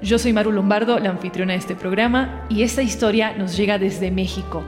[0.00, 4.12] Yo soy Maru Lombardo, la anfitriona de este programa, y esta historia nos llega desde
[4.12, 4.62] México.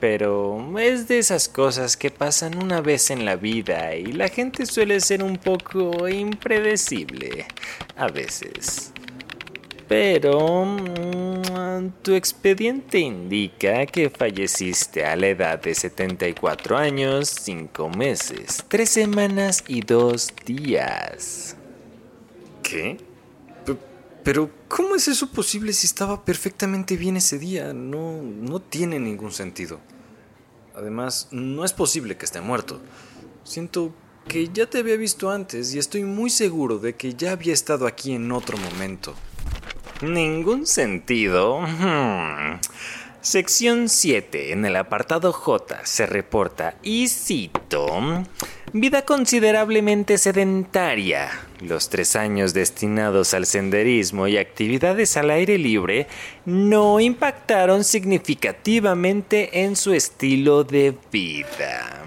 [0.00, 4.66] pero es de esas cosas que pasan una vez en la vida y la gente
[4.66, 7.46] suele ser un poco impredecible
[7.96, 8.92] a veces.
[9.86, 18.64] Pero mm, tu expediente indica que falleciste a la edad de 74 años, 5 meses,
[18.66, 21.56] 3 semanas y 2 días.
[22.64, 23.05] ¿Qué?
[24.26, 27.72] Pero, ¿cómo es eso posible si estaba perfectamente bien ese día?
[27.72, 29.78] No, no tiene ningún sentido.
[30.74, 32.80] Además, no es posible que esté muerto.
[33.44, 33.94] Siento
[34.26, 37.86] que ya te había visto antes y estoy muy seguro de que ya había estado
[37.86, 39.14] aquí en otro momento.
[40.02, 41.60] Ningún sentido.
[41.60, 42.58] Hmm.
[43.26, 44.52] Sección 7.
[44.52, 47.88] En el apartado J se reporta, y cito,
[48.72, 51.32] vida considerablemente sedentaria.
[51.60, 56.06] Los tres años destinados al senderismo y actividades al aire libre
[56.44, 62.04] no impactaron significativamente en su estilo de vida.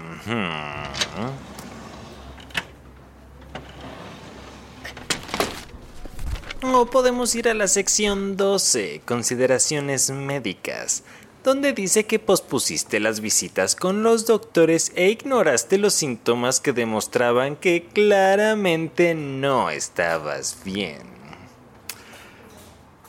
[6.62, 11.02] O podemos ir a la sección 12, consideraciones médicas
[11.42, 17.56] donde dice que pospusiste las visitas con los doctores e ignoraste los síntomas que demostraban
[17.56, 21.08] que claramente no estabas bien.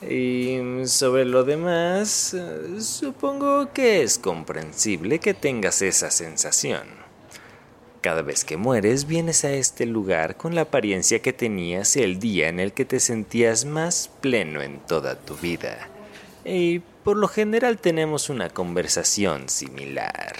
[0.00, 2.34] Y sobre lo demás,
[2.80, 7.01] supongo que es comprensible que tengas esa sensación.
[8.02, 12.48] Cada vez que mueres vienes a este lugar con la apariencia que tenías el día
[12.48, 15.88] en el que te sentías más pleno en toda tu vida.
[16.44, 20.34] Y por lo general tenemos una conversación similar.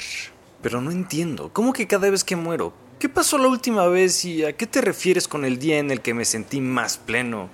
[0.61, 2.75] Pero no entiendo, ¿cómo que cada vez que muero?
[2.99, 6.01] ¿Qué pasó la última vez y a qué te refieres con el día en el
[6.01, 7.49] que me sentí más pleno?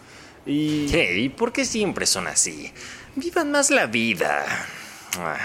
[0.46, 0.87] Y...
[0.90, 2.72] ¿Y por qué siempre son así?
[3.14, 4.46] Vivan más la vida.
[5.19, 5.37] Ah,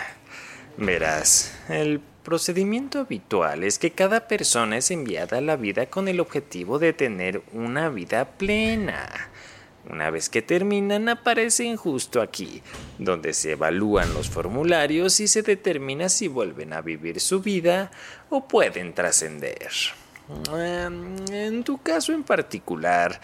[0.77, 6.19] Verás, el procedimiento habitual es que cada persona es enviada a la vida con el
[6.19, 9.29] objetivo de tener una vida plena.
[9.89, 12.61] Una vez que terminan aparecen justo aquí,
[12.97, 17.91] donde se evalúan los formularios y se determina si vuelven a vivir su vida
[18.29, 19.69] o pueden trascender.
[20.55, 23.19] Em, en tu caso en particular,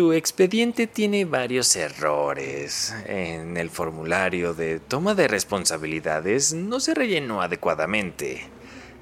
[0.00, 2.94] tu expediente tiene varios errores.
[3.04, 8.48] En el formulario de toma de responsabilidades no se rellenó adecuadamente.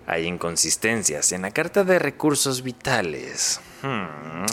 [0.09, 3.61] Hay inconsistencias en la carta de recursos vitales.
[3.83, 4.45] Hmm.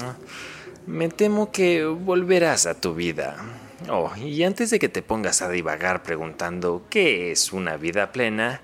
[0.86, 3.38] Me temo que volverás a tu vida.
[3.90, 8.62] Oh, y antes de que te pongas a divagar preguntando qué es una vida plena,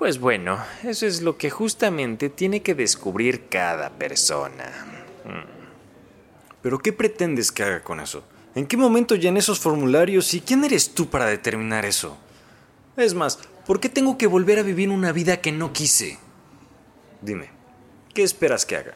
[0.00, 4.64] pues bueno, eso es lo que justamente tiene que descubrir cada persona.
[5.24, 5.63] Hmm.
[6.64, 8.24] ¿Pero qué pretendes que haga con eso?
[8.54, 12.16] ¿En qué momento llené esos formularios y quién eres tú para determinar eso?
[12.96, 16.16] Es más, ¿por qué tengo que volver a vivir una vida que no quise?
[17.20, 17.50] Dime,
[18.14, 18.94] ¿qué esperas que haga?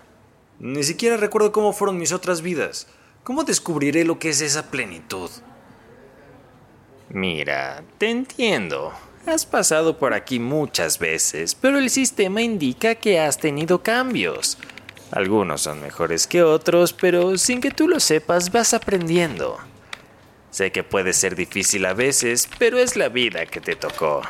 [0.58, 2.86] Ni siquiera recuerdo cómo fueron mis otras vidas.
[3.22, 5.30] ¿Cómo descubriré lo que es esa plenitud?
[7.10, 8.94] Mira, te entiendo.
[9.26, 14.56] Has pasado por aquí muchas veces, pero el sistema indica que has tenido cambios.
[15.10, 19.58] Algunos son mejores que otros, pero sin que tú lo sepas vas aprendiendo.
[20.50, 24.22] Sé que puede ser difícil a veces, pero es la vida que te tocó.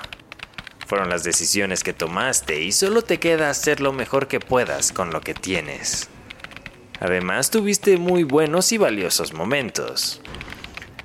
[0.86, 5.12] Fueron las decisiones que tomaste y solo te queda hacer lo mejor que puedas con
[5.12, 6.08] lo que tienes.
[7.00, 10.20] Además, tuviste muy buenos y valiosos momentos.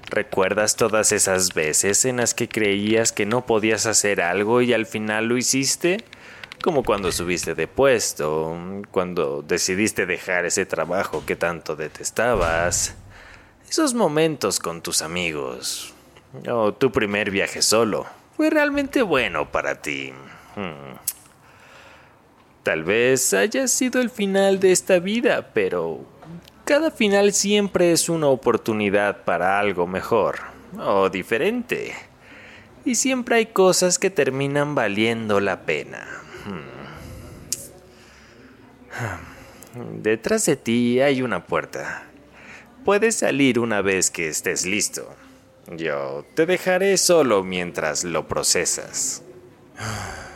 [0.09, 4.85] ¿Recuerdas todas esas veces en las que creías que no podías hacer algo y al
[4.85, 6.03] final lo hiciste?
[6.63, 8.57] Como cuando subiste de puesto,
[8.89, 12.95] cuando decidiste dejar ese trabajo que tanto detestabas.
[13.69, 15.93] Esos momentos con tus amigos.
[16.49, 18.05] O tu primer viaje solo.
[18.37, 20.13] Fue realmente bueno para ti.
[20.55, 20.95] Hmm.
[22.63, 26.05] Tal vez haya sido el final de esta vida, pero
[26.63, 30.39] cada final siempre es una oportunidad para algo mejor
[30.79, 31.93] o diferente.
[32.85, 36.23] Y siempre hay cosas que terminan valiendo la pena.
[36.45, 36.83] Hmm.
[40.01, 42.03] Detrás de ti hay una puerta.
[42.85, 45.15] Puedes salir una vez que estés listo.
[45.67, 49.23] Yo te dejaré solo mientras lo procesas.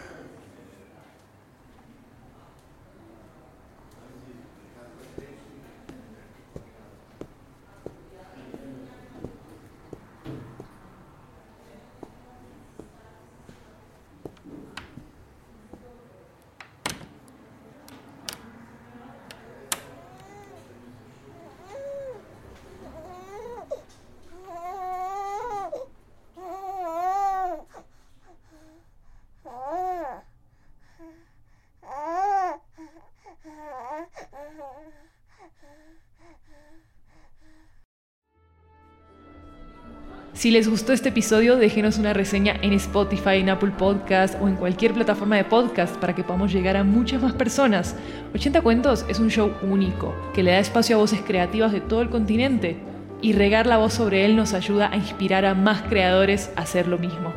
[40.38, 44.56] Si les gustó este episodio, déjenos una reseña en Spotify, en Apple Podcast o en
[44.56, 47.96] cualquier plataforma de podcast para que podamos llegar a muchas más personas.
[48.36, 52.04] 80 Cuentos es un show único que le da espacio a voces creativas de todo
[52.04, 52.78] el continente
[53.20, 56.88] y regar la voz sobre él nos ayuda a inspirar a más creadores a hacer
[56.88, 57.34] lo mismo.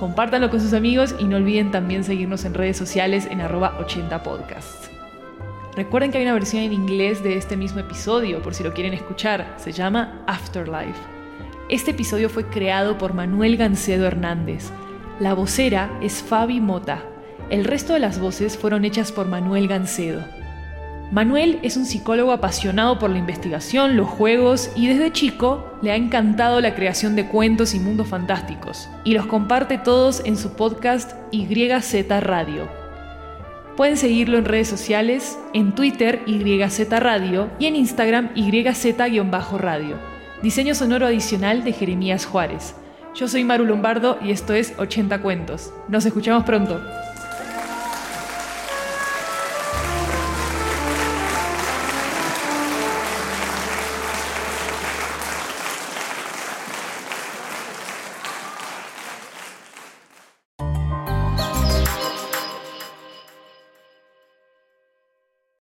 [0.00, 4.88] Compártanlo con sus amigos y no olviden también seguirnos en redes sociales en arroba 80podcast.
[5.76, 8.94] Recuerden que hay una versión en inglés de este mismo episodio por si lo quieren
[8.94, 9.54] escuchar.
[9.58, 11.21] Se llama Afterlife.
[11.72, 14.70] Este episodio fue creado por Manuel Gancedo Hernández.
[15.18, 17.02] La vocera es Fabi Mota.
[17.48, 20.22] El resto de las voces fueron hechas por Manuel Gancedo.
[21.12, 25.96] Manuel es un psicólogo apasionado por la investigación, los juegos y desde chico le ha
[25.96, 31.12] encantado la creación de cuentos y mundos fantásticos y los comparte todos en su podcast
[31.30, 32.68] YZ Radio.
[33.78, 40.11] Pueden seguirlo en redes sociales, en Twitter YZ Radio y en Instagram YZ-radio.
[40.42, 42.74] Diseño sonoro adicional de Jeremías Juárez.
[43.14, 45.72] Yo soy Maru Lombardo y esto es 80 Cuentos.
[45.86, 46.80] Nos escuchamos pronto.